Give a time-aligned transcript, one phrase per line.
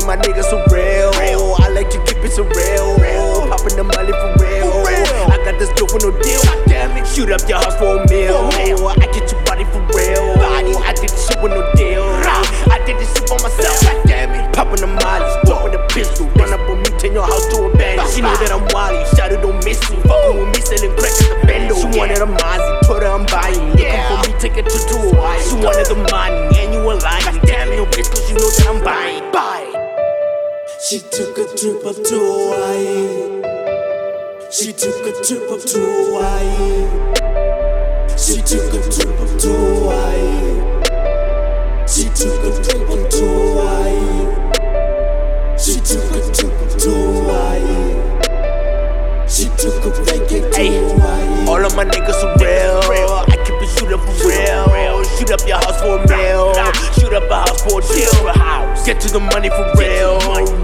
[0.00, 1.12] of my niggas so real.
[1.20, 1.54] real.
[1.60, 2.96] I like to keep it so real.
[2.96, 3.48] real.
[3.52, 4.72] Popping the money for real.
[4.72, 5.28] for real.
[5.28, 6.40] I got this dope with no deal.
[6.66, 7.06] Damn it.
[7.06, 8.48] Shoot up your heart for a meal.
[8.80, 10.36] For I get your body for real.
[10.40, 10.72] Body.
[10.80, 12.04] I did this shit with no deal.
[12.24, 12.44] Rah.
[12.72, 13.76] I did this shit for myself.
[13.84, 14.52] God damn it.
[14.56, 16.26] Popping the money, walk with a pistol.
[16.36, 18.08] Run up on me, turn your house to a bandit.
[18.14, 19.04] She know that I'm wally.
[19.16, 20.00] Shadow don't miss you.
[20.08, 21.74] Fucking with me, selling crack at the bando.
[21.76, 23.56] She wanted a Mozzie, put her on buying.
[23.56, 23.70] buying.
[23.76, 24.08] Looking yeah.
[24.08, 25.40] for me, take it to Hawaii.
[25.44, 27.39] She wanted the money, and you were lying.
[30.90, 33.46] She took a trip up to Hawaii.
[34.50, 36.82] She took a trip up to Hawaii.
[38.18, 40.50] She took a trip up to Hawaii.
[41.86, 44.34] She took a trip up to Hawaii.
[45.56, 47.94] She took a trip up to Hawaii.
[49.28, 50.58] She took a vacation to
[50.98, 51.46] Hawaii.
[51.46, 52.82] all of my niggas are real.
[53.30, 54.66] I keep it shoot up for real.
[55.04, 56.52] Shoot up your house for a meal.
[56.98, 58.10] Shoot up a house for a deal.
[58.84, 60.59] Get to the money for real.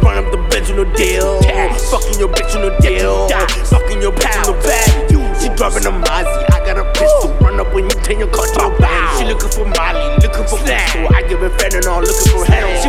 [1.91, 3.29] Fucking your bitch on no deal.
[3.70, 5.06] Fucking your bitch on the bag.
[5.41, 6.45] She driving a Mozzie.
[6.51, 7.31] I got a pistol.
[7.39, 9.19] Run up when you turn your car to a.
[9.19, 11.07] She looking for Molly, looking for pistol.
[11.14, 12.83] I give her fentanyl, looking for head.